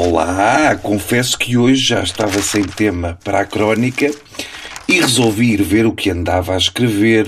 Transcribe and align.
Olá, 0.00 0.76
confesso 0.76 1.36
que 1.36 1.56
hoje 1.56 1.86
já 1.86 2.00
estava 2.04 2.40
sem 2.40 2.62
tema 2.62 3.18
para 3.24 3.40
a 3.40 3.44
crónica 3.44 4.08
e 4.86 5.00
resolvi 5.00 5.54
ir 5.54 5.62
ver 5.64 5.86
o 5.86 5.92
que 5.92 6.08
andava 6.08 6.54
a 6.54 6.56
escrever 6.56 7.26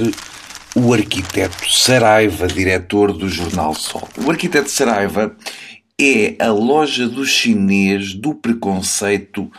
o 0.76 0.94
arquiteto 0.94 1.68
Saraiva, 1.68 2.46
diretor 2.46 3.12
do 3.12 3.28
Jornal 3.28 3.74
Sol. 3.74 4.08
O 4.24 4.30
arquiteto 4.30 4.70
Saraiva 4.70 5.34
é 6.00 6.36
a 6.38 6.52
loja 6.52 7.08
do 7.08 7.26
chinês 7.26 8.14
do 8.14 8.36
preconceito 8.36 9.50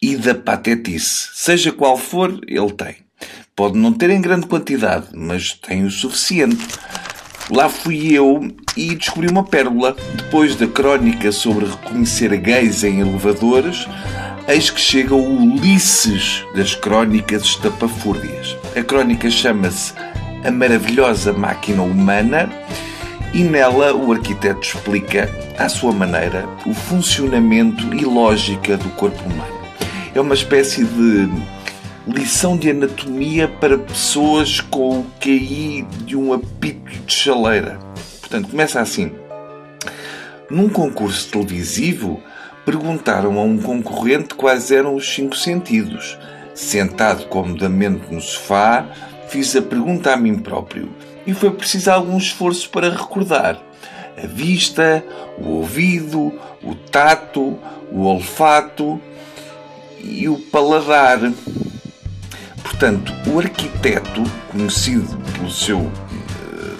e 0.00 0.14
da 0.14 0.36
patetice. 0.36 1.30
Seja 1.34 1.72
qual 1.72 1.98
for, 1.98 2.40
ele 2.46 2.72
tem. 2.72 2.98
Pode 3.56 3.76
não 3.76 3.92
ter 3.92 4.10
em 4.10 4.20
grande 4.20 4.46
quantidade, 4.46 5.08
mas 5.12 5.54
tem 5.54 5.82
o 5.82 5.90
suficiente. 5.90 6.68
Lá 7.50 7.68
fui 7.68 8.12
eu 8.12 8.48
e 8.76 8.94
descobri 8.94 9.28
uma 9.28 9.42
pérola. 9.42 9.96
Depois 10.14 10.54
da 10.54 10.68
crónica 10.68 11.32
sobre 11.32 11.66
reconhecer 11.66 12.36
gays 12.36 12.84
em 12.84 13.00
elevadores, 13.00 13.88
eis 14.46 14.70
que 14.70 14.80
chega 14.80 15.14
o 15.14 15.54
Ulisses 15.54 16.44
das 16.54 16.76
crónicas 16.76 17.42
estapafúrdias. 17.42 18.56
A 18.76 18.82
crónica 18.82 19.28
chama-se 19.28 19.92
A 20.44 20.50
Maravilhosa 20.50 21.32
Máquina 21.32 21.82
Humana 21.82 22.48
e 23.34 23.42
nela 23.42 23.94
o 23.94 24.12
arquiteto 24.12 24.60
explica, 24.60 25.28
à 25.58 25.68
sua 25.68 25.92
maneira, 25.92 26.48
o 26.64 26.72
funcionamento 26.72 27.92
e 27.94 28.04
lógica 28.04 28.76
do 28.76 28.88
corpo 28.90 29.22
humano. 29.28 29.60
É 30.14 30.20
uma 30.20 30.34
espécie 30.34 30.84
de 30.84 31.28
lição 32.10 32.56
de 32.56 32.70
anatomia 32.70 33.48
para 33.48 33.78
pessoas 33.78 34.60
com 34.60 35.00
o 35.00 35.06
QI 35.20 35.86
de 36.04 36.16
um 36.16 36.32
apito 36.32 36.90
de 37.06 37.12
chaleira. 37.12 37.78
Portanto, 38.20 38.48
começa 38.50 38.80
assim. 38.80 39.12
Num 40.50 40.68
concurso 40.68 41.30
televisivo, 41.30 42.20
perguntaram 42.64 43.38
a 43.38 43.42
um 43.42 43.58
concorrente 43.58 44.34
quais 44.34 44.70
eram 44.70 44.94
os 44.94 45.12
cinco 45.12 45.36
sentidos. 45.36 46.18
Sentado 46.54 47.26
comodamente 47.26 48.12
no 48.12 48.20
sofá, 48.20 48.86
fiz 49.28 49.54
a 49.54 49.62
pergunta 49.62 50.12
a 50.12 50.16
mim 50.16 50.38
próprio 50.38 50.90
e 51.26 51.32
foi 51.32 51.50
preciso 51.50 51.90
algum 51.90 52.18
esforço 52.18 52.68
para 52.70 52.90
recordar. 52.90 53.62
A 54.22 54.26
vista, 54.26 55.04
o 55.38 55.48
ouvido, 55.58 56.32
o 56.62 56.74
tato, 56.74 57.58
o 57.90 58.02
olfato 58.02 59.00
e 60.02 60.28
o 60.28 60.36
paladar. 60.36 61.20
Portanto, 62.80 63.12
o 63.26 63.38
arquiteto, 63.38 64.22
conhecido 64.48 65.14
pelo 65.34 65.50
seu 65.50 65.80
uh, 65.80 65.90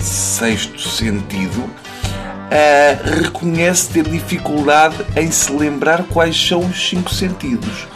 sexto 0.03 0.81
sentido, 0.81 1.61
uh, 1.61 3.21
reconhece 3.23 3.91
ter 3.91 4.09
dificuldade 4.09 4.97
em 5.15 5.31
se 5.31 5.53
lembrar 5.53 6.05
quais 6.05 6.35
são 6.35 6.61
os 6.61 6.89
cinco 6.89 7.13
sentidos. 7.13 7.87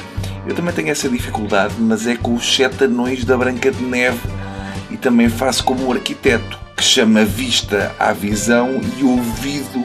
Eu 0.47 0.55
também 0.55 0.75
tenho 0.75 0.91
essa 0.91 1.09
dificuldade, 1.09 1.77
mas 1.79 2.07
é 2.07 2.15
com 2.15 2.35
os 2.35 2.45
sete 2.55 2.85
anões 2.85 3.25
da 3.25 3.39
Branca 3.39 3.71
de 3.71 3.83
Neve 3.83 4.21
e 4.91 4.99
também 4.99 5.31
faço 5.31 5.65
como 5.65 5.87
o 5.87 5.93
arquiteto, 5.93 6.59
que 6.77 6.85
chama 6.85 7.25
vista 7.25 7.97
à 7.99 8.13
visão 8.13 8.83
e 8.99 9.03
ouvido 9.03 9.83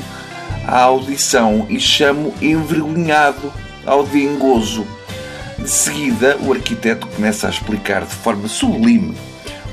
à 0.67 0.81
audição 0.81 1.65
e 1.69 1.79
chamo 1.79 2.35
envergonhado 2.41 3.49
ao 3.85 4.03
dengoso. 4.03 4.85
De 5.61 5.69
seguida, 5.69 6.37
o 6.41 6.53
arquiteto 6.53 7.07
começa 7.07 7.47
a 7.47 7.49
explicar 7.49 8.05
de 8.05 8.15
forma 8.15 8.47
sublime 8.47 9.15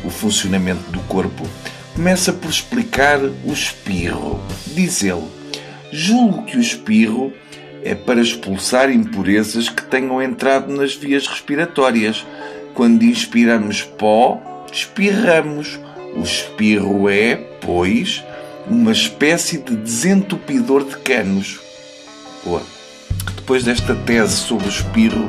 o 0.05 0.11
funcionamento 0.11 0.91
do 0.91 1.01
corpo. 1.01 1.47
Começa 1.95 2.33
por 2.33 2.51
explicar 2.51 3.19
o 3.21 3.53
espirro. 3.53 4.41
Diz 4.67 5.03
ele: 5.03 5.25
Julgo 5.93 6.45
que 6.45 6.57
o 6.57 6.61
espirro 6.61 7.33
é 7.83 7.95
para 7.95 8.21
expulsar 8.21 8.91
impurezas 8.91 9.69
que 9.69 9.83
tenham 9.83 10.21
entrado 10.21 10.73
nas 10.73 10.95
vias 10.95 11.27
respiratórias. 11.27 12.27
Quando 12.75 13.05
inspiramos 13.05 13.83
pó, 13.83 14.67
espirramos. 14.71 15.79
O 16.15 16.23
espirro 16.23 17.11
é, 17.11 17.37
pois, 17.61 18.25
uma 18.69 18.93
espécie 18.93 19.59
de 19.59 19.77
desentupidor 19.77 20.85
de 20.85 20.97
canos. 20.99 21.61
Boa. 22.45 22.63
Depois 23.37 23.65
desta 23.65 23.95
tese 23.95 24.37
sobre 24.37 24.67
o 24.67 24.71
espirro, 24.71 25.29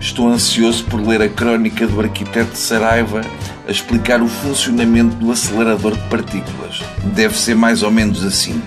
Estou 0.00 0.28
ansioso 0.28 0.82
por 0.86 1.06
ler 1.06 1.20
a 1.20 1.28
crónica 1.28 1.86
do 1.86 2.00
arquiteto 2.00 2.56
Saraiva 2.56 3.20
a 3.68 3.70
explicar 3.70 4.22
o 4.22 4.26
funcionamento 4.26 5.14
do 5.16 5.30
acelerador 5.30 5.92
de 5.94 6.08
partículas. 6.08 6.80
Deve 7.14 7.36
ser 7.36 7.54
mais 7.54 7.82
ou 7.82 7.90
menos 7.90 8.24
assim. 8.24 8.62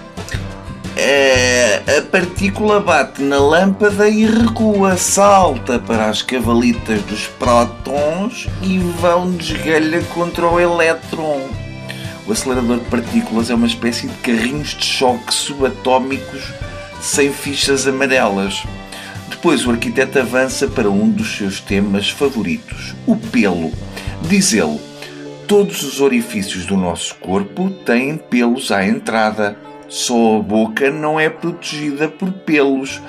É, 0.95 1.81
a 1.97 2.01
partícula 2.03 2.79
bate 2.79 3.23
na 3.23 3.39
lâmpada 3.39 4.07
e 4.07 4.27
recua, 4.27 4.95
salta 4.95 5.79
para 5.79 6.07
as 6.07 6.21
cavalitas 6.21 7.01
dos 7.01 7.25
prótons 7.25 8.47
e 8.61 8.77
vão 8.77 9.31
desgalha 9.31 10.03
contra 10.13 10.47
o 10.47 10.59
elétron. 10.59 11.49
O 12.27 12.31
acelerador 12.31 12.77
de 12.77 12.85
partículas 12.85 13.49
é 13.49 13.55
uma 13.55 13.65
espécie 13.65 14.07
de 14.07 14.13
carrinhos 14.17 14.69
de 14.69 14.85
choque 14.85 15.33
subatómicos 15.33 16.53
sem 17.01 17.33
fichas 17.33 17.87
amarelas. 17.87 18.63
Depois 19.43 19.67
o 19.67 19.71
arquiteto 19.71 20.19
avança 20.19 20.69
para 20.69 20.89
um 20.89 21.09
dos 21.09 21.35
seus 21.35 21.59
temas 21.59 22.09
favoritos, 22.09 22.95
o 23.05 23.17
pelo. 23.17 23.73
Diz 24.21 24.53
ele: 24.53 24.79
Todos 25.45 25.83
os 25.83 25.99
orifícios 25.99 26.65
do 26.65 26.77
nosso 26.77 27.13
corpo 27.15 27.69
têm 27.69 28.15
pelos 28.15 28.71
à 28.71 28.87
entrada. 28.87 29.57
Só 29.89 30.37
a 30.37 30.39
boca 30.41 30.89
não 30.89 31.19
é 31.19 31.29
protegida 31.29 32.07
por 32.07 32.31
pelos, 32.31 33.01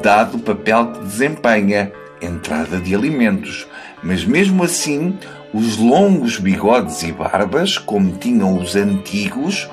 dado 0.00 0.36
o 0.36 0.40
papel 0.40 0.92
que 0.92 1.00
desempenha 1.00 1.90
entrada 2.22 2.78
de 2.78 2.94
alimentos. 2.94 3.66
Mas 4.00 4.24
mesmo 4.24 4.62
assim, 4.62 5.18
os 5.52 5.76
longos 5.76 6.38
bigodes 6.38 7.02
e 7.02 7.10
barbas, 7.10 7.78
como 7.78 8.16
tinham 8.16 8.56
os 8.56 8.76
antigos, 8.76 9.68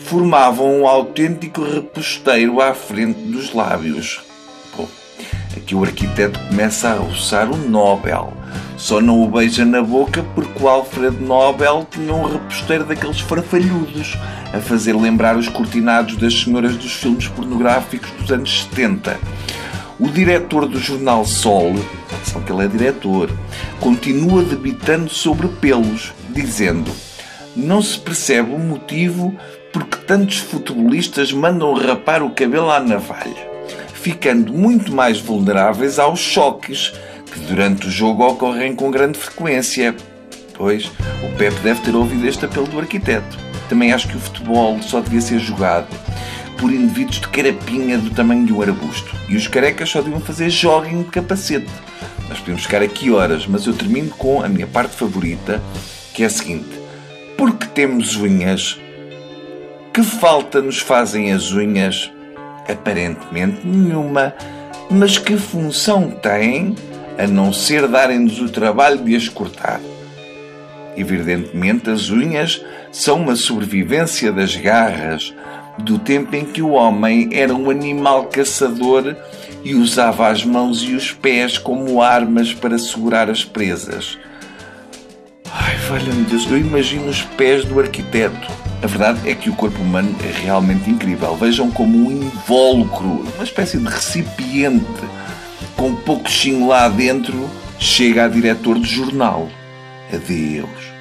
formavam 0.00 0.82
um 0.82 0.86
autêntico 0.86 1.64
reposteiro 1.64 2.60
à 2.60 2.74
frente 2.74 3.20
dos 3.20 3.54
lábios. 3.54 4.20
Aqui 5.56 5.74
o 5.74 5.84
arquiteto 5.84 6.40
começa 6.48 6.88
a 6.88 6.94
roçar 6.94 7.50
o 7.50 7.56
Nobel. 7.56 8.32
Só 8.76 9.00
não 9.00 9.22
o 9.22 9.28
beija 9.28 9.64
na 9.64 9.82
boca 9.82 10.24
porque 10.34 10.62
o 10.62 10.68
Alfred 10.68 11.22
Nobel 11.22 11.86
tinha 11.90 12.12
um 12.12 12.24
reposteiro 12.24 12.84
daqueles 12.84 13.20
farfalhudos 13.20 14.16
a 14.52 14.58
fazer 14.58 14.94
lembrar 14.96 15.36
os 15.36 15.48
cortinados 15.48 16.16
das 16.16 16.34
senhoras 16.40 16.76
dos 16.76 16.92
filmes 16.92 17.28
pornográficos 17.28 18.10
dos 18.12 18.32
anos 18.32 18.64
70. 18.64 19.18
O 20.00 20.08
diretor 20.08 20.66
do 20.66 20.80
jornal 20.80 21.24
Sol, 21.24 21.74
só 22.24 22.40
que 22.40 22.50
ele 22.50 22.64
é 22.64 22.68
diretor, 22.68 23.30
continua 23.78 24.42
debitando 24.42 25.10
sobre 25.10 25.46
pelos, 25.48 26.12
dizendo: 26.30 26.90
Não 27.54 27.80
se 27.80 27.98
percebe 27.98 28.52
o 28.52 28.58
motivo 28.58 29.34
porque 29.72 29.98
tantos 29.98 30.38
futebolistas 30.38 31.30
mandam 31.32 31.74
rapar 31.74 32.22
o 32.22 32.30
cabelo 32.30 32.70
à 32.70 32.80
navalha 32.80 33.51
ficando 34.02 34.52
muito 34.52 34.92
mais 34.92 35.20
vulneráveis 35.20 35.96
aos 35.96 36.18
choques 36.18 36.92
que 37.32 37.38
durante 37.46 37.86
o 37.86 37.90
jogo 37.90 38.26
ocorrem 38.26 38.74
com 38.74 38.90
grande 38.90 39.16
frequência. 39.16 39.94
Pois, 40.54 40.86
o 41.22 41.36
Pepe 41.38 41.60
deve 41.60 41.80
ter 41.82 41.94
ouvido 41.94 42.26
este 42.26 42.44
apelo 42.44 42.66
do 42.66 42.80
arquiteto. 42.80 43.38
Também 43.68 43.92
acho 43.92 44.08
que 44.08 44.16
o 44.16 44.20
futebol 44.20 44.82
só 44.82 45.00
devia 45.00 45.20
ser 45.20 45.38
jogado 45.38 45.86
por 46.58 46.72
indivíduos 46.72 47.20
de 47.20 47.28
carapinha 47.28 47.96
do 47.96 48.10
tamanho 48.10 48.44
de 48.44 48.52
um 48.52 48.60
arbusto. 48.60 49.14
E 49.28 49.36
os 49.36 49.46
carecas 49.46 49.88
só 49.88 50.02
deviam 50.02 50.20
fazer 50.20 50.50
jogging 50.50 51.04
de 51.04 51.10
capacete. 51.10 51.70
Nós 52.28 52.40
podemos 52.40 52.64
ficar 52.64 52.82
aqui 52.82 53.12
horas, 53.12 53.46
mas 53.46 53.66
eu 53.66 53.72
termino 53.72 54.10
com 54.10 54.42
a 54.42 54.48
minha 54.48 54.66
parte 54.66 54.96
favorita, 54.96 55.62
que 56.12 56.24
é 56.24 56.26
a 56.26 56.30
seguinte. 56.30 56.70
Porque 57.38 57.66
temos 57.66 58.16
unhas? 58.16 58.80
Que 59.94 60.02
falta 60.02 60.60
nos 60.60 60.80
fazem 60.80 61.32
as 61.32 61.52
unhas 61.52 62.10
Aparentemente 62.68 63.66
nenhuma. 63.66 64.34
Mas 64.90 65.18
que 65.18 65.36
função 65.36 66.10
têm 66.10 66.74
a 67.18 67.26
não 67.26 67.52
ser 67.52 67.88
darem-nos 67.88 68.40
o 68.40 68.48
trabalho 68.48 68.98
de 68.98 69.16
as 69.16 69.28
cortar? 69.28 69.80
Evidentemente, 70.96 71.90
as 71.90 72.10
unhas 72.10 72.62
são 72.90 73.22
uma 73.22 73.36
sobrevivência 73.36 74.30
das 74.30 74.54
garras, 74.54 75.34
do 75.78 75.98
tempo 75.98 76.36
em 76.36 76.44
que 76.44 76.60
o 76.60 76.70
homem 76.70 77.30
era 77.32 77.54
um 77.54 77.70
animal 77.70 78.26
caçador 78.26 79.16
e 79.64 79.74
usava 79.74 80.28
as 80.28 80.44
mãos 80.44 80.82
e 80.82 80.94
os 80.94 81.12
pés 81.12 81.56
como 81.56 82.02
armas 82.02 82.52
para 82.52 82.78
segurar 82.78 83.30
as 83.30 83.44
presas. 83.44 84.18
Valha-me 85.92 86.24
Deus, 86.24 86.50
eu 86.50 86.56
imagino 86.56 87.10
os 87.10 87.20
pés 87.20 87.66
do 87.66 87.78
arquiteto 87.78 88.62
a 88.82 88.86
verdade 88.86 89.28
é 89.28 89.34
que 89.34 89.50
o 89.50 89.54
corpo 89.54 89.78
humano 89.82 90.16
é 90.24 90.42
realmente 90.42 90.90
incrível. 90.90 91.36
Vejam 91.36 91.70
como 91.70 92.08
um 92.08 92.10
invólucro, 92.10 93.24
uma 93.36 93.44
espécie 93.44 93.76
de 93.76 93.84
recipiente 93.84 94.84
com 95.76 95.94
pouco 95.94 96.28
chinho 96.28 96.66
lá 96.66 96.88
dentro, 96.88 97.48
chega 97.78 98.24
a 98.24 98.28
diretor 98.28 98.80
de 98.80 98.88
jornal. 98.88 99.48
Adeus. 100.12 100.91